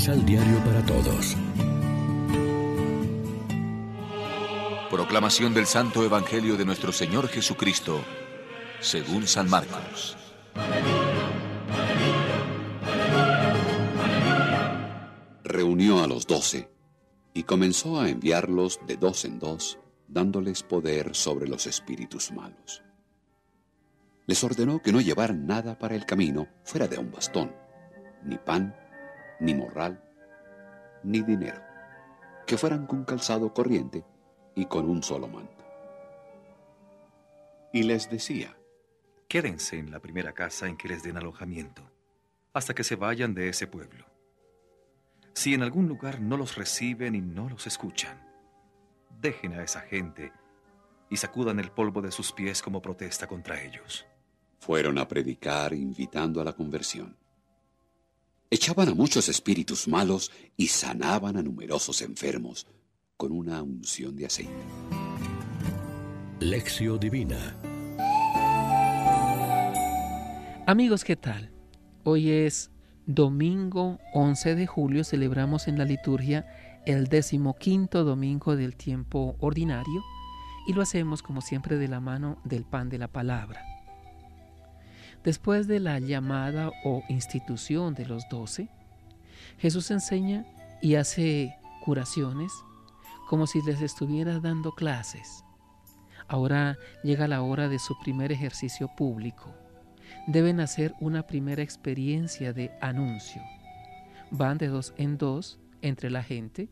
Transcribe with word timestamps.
Misal 0.00 0.24
Diario 0.24 0.64
para 0.64 0.82
Todos. 0.86 1.36
Proclamación 4.90 5.52
del 5.52 5.66
Santo 5.66 6.02
Evangelio 6.02 6.56
de 6.56 6.64
nuestro 6.64 6.90
Señor 6.90 7.28
Jesucristo, 7.28 8.00
según 8.80 9.26
San 9.26 9.50
Marcos. 9.50 10.16
Reunió 15.44 16.02
a 16.02 16.06
los 16.06 16.26
doce 16.26 16.70
y 17.34 17.42
comenzó 17.42 18.00
a 18.00 18.08
enviarlos 18.08 18.80
de 18.86 18.96
dos 18.96 19.26
en 19.26 19.38
dos, 19.38 19.78
dándoles 20.08 20.62
poder 20.62 21.14
sobre 21.14 21.46
los 21.46 21.66
espíritus 21.66 22.32
malos. 22.32 22.82
Les 24.24 24.42
ordenó 24.42 24.80
que 24.80 24.92
no 24.92 25.02
llevaran 25.02 25.46
nada 25.46 25.78
para 25.78 25.94
el 25.94 26.06
camino 26.06 26.48
fuera 26.64 26.88
de 26.88 26.96
un 26.96 27.12
bastón, 27.12 27.54
ni 28.24 28.38
pan, 28.38 28.74
ni 29.40 29.54
morral, 29.54 30.02
ni 31.02 31.22
dinero, 31.22 31.60
que 32.46 32.56
fueran 32.56 32.86
con 32.86 33.04
calzado 33.04 33.52
corriente 33.52 34.04
y 34.54 34.66
con 34.66 34.88
un 34.88 35.02
solo 35.02 35.28
manto. 35.28 35.64
Y 37.72 37.84
les 37.84 38.10
decía, 38.10 38.56
Quédense 39.30 39.78
en 39.78 39.92
la 39.92 40.00
primera 40.00 40.32
casa 40.32 40.66
en 40.66 40.76
que 40.76 40.88
les 40.88 41.04
den 41.04 41.16
alojamiento, 41.16 41.88
hasta 42.52 42.74
que 42.74 42.82
se 42.82 42.96
vayan 42.96 43.32
de 43.32 43.48
ese 43.48 43.68
pueblo. 43.68 44.04
Si 45.34 45.54
en 45.54 45.62
algún 45.62 45.86
lugar 45.86 46.20
no 46.20 46.36
los 46.36 46.56
reciben 46.56 47.14
y 47.14 47.20
no 47.20 47.48
los 47.48 47.68
escuchan, 47.68 48.20
dejen 49.20 49.52
a 49.52 49.62
esa 49.62 49.82
gente 49.82 50.32
y 51.08 51.16
sacudan 51.16 51.60
el 51.60 51.70
polvo 51.70 52.02
de 52.02 52.10
sus 52.10 52.32
pies 52.32 52.60
como 52.60 52.82
protesta 52.82 53.28
contra 53.28 53.62
ellos. 53.62 54.04
Fueron 54.58 54.98
a 54.98 55.06
predicar 55.06 55.74
invitando 55.74 56.40
a 56.40 56.44
la 56.44 56.52
conversión. 56.52 57.16
Echaban 58.52 58.88
a 58.88 58.94
muchos 58.94 59.28
espíritus 59.28 59.86
malos 59.86 60.32
y 60.56 60.66
sanaban 60.66 61.36
a 61.36 61.42
numerosos 61.42 62.02
enfermos 62.02 62.66
con 63.16 63.30
una 63.30 63.62
unción 63.62 64.16
de 64.16 64.26
aceite. 64.26 64.52
Lección 66.40 66.98
Divina 66.98 67.56
Amigos, 70.66 71.04
¿qué 71.04 71.14
tal? 71.14 71.52
Hoy 72.02 72.30
es 72.30 72.72
domingo 73.06 74.00
11 74.14 74.56
de 74.56 74.66
julio, 74.66 75.04
celebramos 75.04 75.68
en 75.68 75.78
la 75.78 75.84
liturgia 75.84 76.44
el 76.86 77.06
decimoquinto 77.06 78.02
domingo 78.02 78.56
del 78.56 78.74
tiempo 78.74 79.36
ordinario 79.38 80.02
y 80.66 80.72
lo 80.72 80.82
hacemos 80.82 81.22
como 81.22 81.40
siempre 81.40 81.76
de 81.76 81.86
la 81.86 82.00
mano 82.00 82.40
del 82.42 82.64
pan 82.64 82.88
de 82.88 82.98
la 82.98 83.06
palabra. 83.06 83.69
Después 85.24 85.68
de 85.68 85.80
la 85.80 85.98
llamada 85.98 86.70
o 86.84 87.02
institución 87.08 87.94
de 87.94 88.06
los 88.06 88.28
doce, 88.30 88.68
Jesús 89.58 89.90
enseña 89.90 90.46
y 90.80 90.94
hace 90.94 91.54
curaciones 91.84 92.52
como 93.28 93.46
si 93.46 93.60
les 93.62 93.82
estuviera 93.82 94.40
dando 94.40 94.72
clases. 94.72 95.44
Ahora 96.26 96.78
llega 97.02 97.28
la 97.28 97.42
hora 97.42 97.68
de 97.68 97.78
su 97.78 97.98
primer 97.98 98.32
ejercicio 98.32 98.88
público. 98.96 99.54
Deben 100.26 100.58
hacer 100.60 100.94
una 101.00 101.26
primera 101.26 101.62
experiencia 101.62 102.52
de 102.52 102.72
anuncio. 102.80 103.42
Van 104.30 104.58
de 104.58 104.68
dos 104.68 104.94
en 104.96 105.18
dos 105.18 105.60
entre 105.82 106.10
la 106.10 106.22
gente 106.22 106.68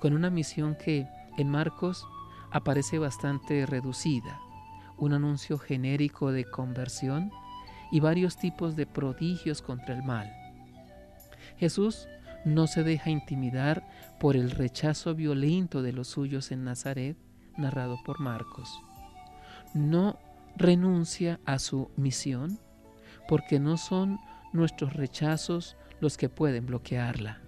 con 0.00 0.14
una 0.14 0.30
misión 0.30 0.74
que 0.74 1.06
en 1.36 1.48
Marcos 1.48 2.06
aparece 2.50 2.98
bastante 2.98 3.66
reducida, 3.66 4.40
un 4.96 5.12
anuncio 5.12 5.58
genérico 5.58 6.32
de 6.32 6.44
conversión 6.44 7.30
y 7.90 8.00
varios 8.00 8.36
tipos 8.36 8.76
de 8.76 8.86
prodigios 8.86 9.62
contra 9.62 9.94
el 9.94 10.02
mal. 10.02 10.32
Jesús 11.56 12.08
no 12.44 12.66
se 12.66 12.82
deja 12.82 13.10
intimidar 13.10 13.86
por 14.20 14.36
el 14.36 14.50
rechazo 14.50 15.14
violento 15.14 15.82
de 15.82 15.92
los 15.92 16.08
suyos 16.08 16.52
en 16.52 16.64
Nazaret, 16.64 17.16
narrado 17.56 17.98
por 18.04 18.20
Marcos. 18.20 18.80
No 19.72 20.18
renuncia 20.56 21.40
a 21.44 21.58
su 21.58 21.90
misión 21.96 22.58
porque 23.28 23.58
no 23.58 23.76
son 23.76 24.18
nuestros 24.52 24.92
rechazos 24.92 25.76
los 26.00 26.16
que 26.16 26.28
pueden 26.28 26.66
bloquearla. 26.66 27.40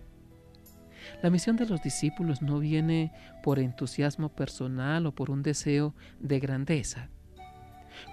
La 1.23 1.31
misión 1.31 1.57
de 1.57 1.67
los 1.67 1.83
discípulos 1.83 2.43
no 2.43 2.59
viene 2.59 3.13
por 3.43 3.59
entusiasmo 3.59 4.31
personal 4.31 5.07
o 5.07 5.13
por 5.13 5.31
un 5.31 5.43
deseo 5.43 5.95
de 6.19 6.41
grandeza. 6.41 7.11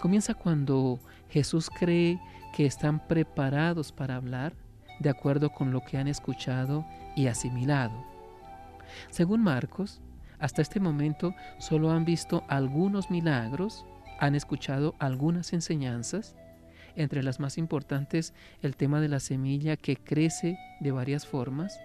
Comienza 0.02 0.34
cuando 0.34 1.00
Jesús 1.30 1.70
cree 1.70 2.20
que 2.54 2.66
están 2.66 3.08
preparados 3.08 3.92
para 3.92 4.16
hablar 4.16 4.54
de 5.00 5.10
acuerdo 5.10 5.50
con 5.50 5.72
lo 5.72 5.82
que 5.82 5.98
han 5.98 6.08
escuchado 6.08 6.86
y 7.16 7.28
asimilado. 7.28 8.06
Según 9.10 9.42
Marcos, 9.42 10.02
hasta 10.40 10.62
este 10.62 10.80
momento 10.80 11.34
solo 11.58 11.92
han 11.92 12.06
visto 12.06 12.44
algunos 12.48 13.10
milagros, 13.10 13.86
han 14.20 14.36
escuchado 14.36 14.96
algunas 15.00 15.54
enseñanzas, 15.54 16.36
entre 16.96 17.24
las 17.24 17.40
más 17.40 17.58
importantes 17.58 18.34
el 18.62 18.76
tema 18.76 19.02
de 19.02 19.08
la 19.08 19.20
semilla 19.20 19.78
que 19.78 19.96
crece 19.96 20.58
de 20.80 20.92
varias 20.92 21.26
formas, 21.26 21.80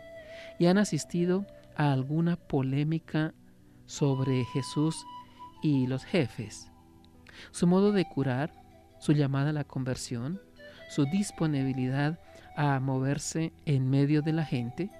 y 0.58 0.66
han 0.66 0.78
asistido 0.78 1.46
a 1.76 1.92
alguna 1.92 2.36
polémica 2.36 3.32
sobre 3.86 4.44
Jesús 4.44 5.06
y 5.62 5.86
los 5.86 6.04
jefes. 6.04 6.70
Su 7.50 7.66
modo 7.66 7.92
de 7.92 8.04
curar, 8.04 8.52
su 8.98 9.12
llamada 9.12 9.50
a 9.50 9.52
la 9.52 9.64
conversión, 9.64 10.40
su 10.88 11.04
disponibilidad 11.04 12.18
a 12.56 12.80
moverse 12.80 13.52
en 13.66 13.88
medio 13.88 14.22
de 14.22 14.32
la 14.32 14.44
gente, 14.44 14.90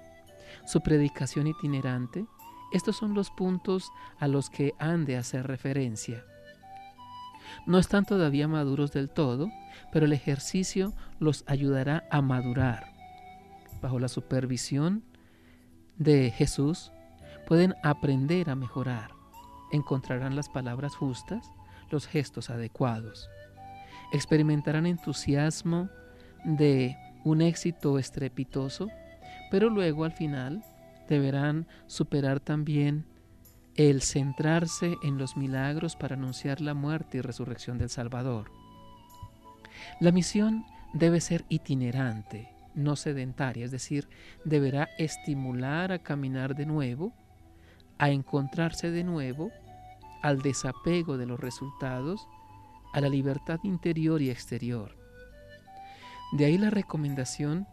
su 0.65 0.81
predicación 0.81 1.47
itinerante, 1.47 2.25
estos 2.71 2.97
son 2.97 3.13
los 3.13 3.31
puntos 3.31 3.91
a 4.19 4.27
los 4.27 4.49
que 4.49 4.73
han 4.79 5.05
de 5.05 5.17
hacer 5.17 5.47
referencia. 5.47 6.23
No 7.65 7.79
están 7.79 8.05
todavía 8.05 8.47
maduros 8.47 8.91
del 8.91 9.09
todo, 9.09 9.49
pero 9.91 10.05
el 10.05 10.13
ejercicio 10.13 10.93
los 11.19 11.43
ayudará 11.47 12.07
a 12.11 12.21
madurar. 12.21 12.93
Bajo 13.81 13.99
la 13.99 14.07
supervisión 14.07 15.03
de 15.97 16.31
Jesús, 16.31 16.91
pueden 17.47 17.75
aprender 17.83 18.49
a 18.49 18.55
mejorar. 18.55 19.11
Encontrarán 19.71 20.35
las 20.35 20.49
palabras 20.49 20.95
justas, 20.95 21.51
los 21.89 22.07
gestos 22.07 22.49
adecuados. 22.49 23.29
Experimentarán 24.11 24.85
entusiasmo 24.85 25.89
de 26.43 26.97
un 27.23 27.41
éxito 27.41 27.99
estrepitoso, 27.99 28.89
pero 29.51 29.69
luego 29.69 30.03
al 30.05 30.13
final 30.13 30.63
deberán 31.07 31.67
superar 31.87 32.39
también 32.39 33.05
el 33.75 34.01
centrarse 34.01 34.97
en 35.03 35.17
los 35.17 35.37
milagros 35.37 35.95
para 35.95 36.15
anunciar 36.15 36.61
la 36.61 36.73
muerte 36.73 37.17
y 37.17 37.21
resurrección 37.21 37.77
del 37.77 37.89
Salvador. 37.89 38.51
La 39.99 40.11
misión 40.11 40.65
debe 40.93 41.21
ser 41.21 41.45
itinerante, 41.49 42.49
no 42.75 42.95
sedentaria, 42.95 43.65
es 43.65 43.71
decir, 43.71 44.07
deberá 44.43 44.89
estimular 44.97 45.91
a 45.91 45.99
caminar 45.99 46.55
de 46.55 46.65
nuevo, 46.65 47.13
a 47.97 48.09
encontrarse 48.09 48.91
de 48.91 49.03
nuevo, 49.03 49.51
al 50.21 50.41
desapego 50.41 51.17
de 51.17 51.25
los 51.25 51.39
resultados, 51.39 52.27
a 52.93 53.01
la 53.01 53.09
libertad 53.09 53.59
interior 53.63 54.21
y 54.21 54.29
exterior. 54.29 54.95
De 56.31 56.45
ahí 56.45 56.57
la 56.57 56.69
recomendación 56.69 57.67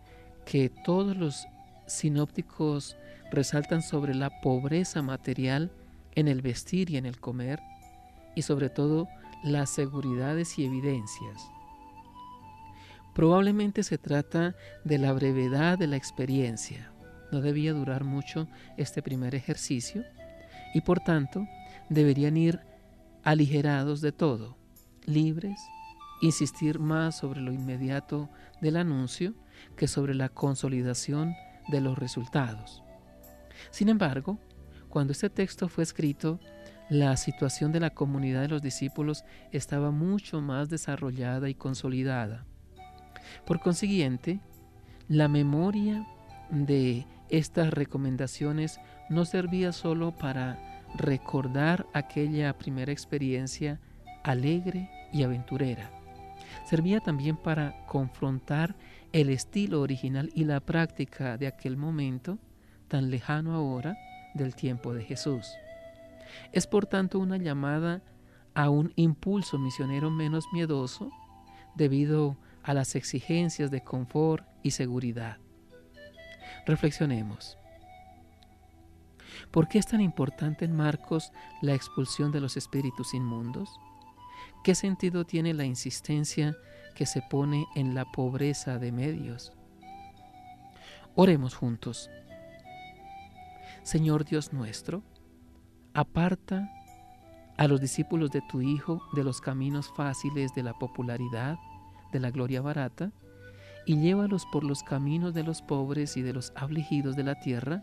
que 0.45 0.71
todos 0.85 1.17
los 1.17 1.47
sinópticos 1.87 2.97
resaltan 3.31 3.83
sobre 3.83 4.15
la 4.15 4.31
pobreza 4.41 5.03
material 5.03 5.71
en 6.15 6.29
el 6.29 6.43
vestir 6.43 6.91
y 6.91 6.97
en 6.97 7.07
el 7.07 7.21
comer, 7.21 7.61
y 8.35 8.43
sobre 8.43 8.71
todo 8.71 9.09
las 9.43 9.71
seguridades 9.71 10.59
y 10.59 10.65
evidencias. 10.65 11.51
Probablemente 13.15 13.83
se 13.83 13.99
trata 13.99 14.55
de 14.85 14.99
la 14.99 15.13
brevedad 15.13 15.79
de 15.79 15.87
la 15.87 15.97
experiencia. 15.97 16.93
No 17.33 17.41
debía 17.41 17.73
durar 17.73 18.05
mucho 18.05 18.47
este 18.77 19.03
primer 19.03 19.35
ejercicio 19.35 20.05
y 20.75 20.83
por 20.83 21.01
tanto 21.01 21.47
deberían 21.89 22.37
ir 22.37 22.61
aligerados 23.23 24.01
de 24.01 24.13
todo, 24.13 24.57
libres, 25.05 25.59
insistir 26.21 26.79
más 26.79 27.17
sobre 27.17 27.41
lo 27.41 27.53
inmediato 27.53 28.31
del 28.61 28.77
anuncio 28.77 29.35
que 29.77 29.89
sobre 29.89 30.15
la 30.15 30.29
consolidación 30.29 31.35
de 31.69 31.81
los 31.81 31.99
resultados. 31.99 32.83
Sin 33.71 33.89
embargo, 33.89 34.39
cuando 34.89 35.13
este 35.13 35.31
texto 35.31 35.69
fue 35.69 35.85
escrito, 35.85 36.41
la 36.89 37.17
situación 37.17 37.73
de 37.73 37.81
la 37.81 37.91
comunidad 37.91 38.43
de 38.43 38.49
los 38.49 38.63
discípulos 38.63 39.25
estaba 39.51 39.91
mucho 39.91 40.41
más 40.41 40.69
desarrollada 40.69 41.49
y 41.49 41.55
consolidada. 41.55 42.47
Por 43.45 43.61
consiguiente, 43.61 44.41
la 45.09 45.29
memoria 45.29 46.07
de 46.51 47.07
estas 47.29 47.73
recomendaciones 47.73 48.79
no 49.11 49.25
servía 49.25 49.73
solo 49.73 50.15
para 50.17 50.76
recordar 50.97 51.87
aquella 51.93 52.57
primera 52.59 52.93
experiencia 52.93 53.81
alegre 54.25 54.91
y 55.13 55.23
aventurera, 55.23 55.91
servía 56.65 57.01
también 57.01 57.37
para 57.37 57.85
confrontar 57.87 58.75
el 59.13 59.31
estilo 59.31 59.81
original 59.81 60.31
y 60.35 60.45
la 60.45 60.61
práctica 60.61 61.39
de 61.39 61.47
aquel 61.47 61.77
momento 61.77 62.39
tan 62.89 63.11
lejano 63.11 63.55
ahora 63.55 63.97
del 64.35 64.55
tiempo 64.55 64.93
de 64.93 65.05
Jesús. 65.05 65.47
Es 66.53 66.67
por 66.67 66.87
tanto 66.87 67.19
una 67.19 67.37
llamada 67.37 68.03
a 68.55 68.71
un 68.71 68.93
impulso 68.97 69.59
misionero 69.59 70.11
menos 70.11 70.47
miedoso 70.53 71.11
debido 71.75 72.37
a 72.63 72.75
las 72.75 72.97
exigencias 72.97 73.71
de 73.71 73.83
confort 73.83 74.47
y 74.63 74.73
seguridad. 74.73 75.39
Reflexionemos. 76.67 77.59
¿Por 79.51 79.69
qué 79.69 79.79
es 79.79 79.87
tan 79.87 80.01
importante 80.01 80.65
en 80.65 80.77
Marcos 80.77 81.33
la 81.63 81.75
expulsión 81.75 82.33
de 82.33 82.41
los 82.41 82.57
espíritus 82.57 83.15
inmundos? 83.15 83.69
¿Qué 84.65 84.75
sentido 84.75 85.25
tiene 85.25 85.55
la 85.55 85.65
insistencia 85.65 86.57
que 86.95 87.07
se 87.07 87.23
pone 87.23 87.67
en 87.75 87.95
la 87.95 88.05
pobreza 88.05 88.79
de 88.79 88.93
medios? 88.93 89.53
Oremos 91.15 91.55
juntos. 91.55 92.11
Señor 93.83 94.25
Dios 94.25 94.53
nuestro, 94.53 95.03
aparta 95.95 96.69
a 97.57 97.69
los 97.69 97.81
discípulos 97.81 98.31
de 98.31 98.43
tu 98.43 98.61
Hijo 98.61 99.03
de 99.15 99.25
los 99.25 99.41
caminos 99.41 99.91
fáciles 99.97 100.55
de 100.55 100.63
la 100.63 100.75
popularidad, 100.75 101.57
de 102.13 102.21
la 102.21 102.31
gloria 102.31 102.61
barata, 102.61 103.13
y 103.87 103.97
llévalos 103.99 104.45
por 104.47 104.65
los 104.65 104.83
caminos 104.83 105.33
de 105.33 105.45
los 105.45 105.63
pobres 105.63 106.17
y 106.17 106.23
de 106.23 106.33
los 106.33 106.53
afligidos 106.57 107.15
de 107.17 107.23
la 107.23 107.39
tierra, 107.39 107.83